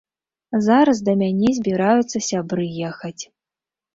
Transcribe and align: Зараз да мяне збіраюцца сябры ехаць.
Зараз 0.67 1.01
да 1.09 1.13
мяне 1.21 1.49
збіраюцца 1.57 2.17
сябры 2.29 2.65
ехаць. 2.89 3.23